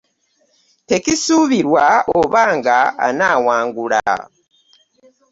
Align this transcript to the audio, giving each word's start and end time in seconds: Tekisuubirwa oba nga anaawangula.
Tekisuubirwa 0.89 1.85
oba 2.19 2.43
nga 2.57 2.77
anaawangula. 3.07 4.01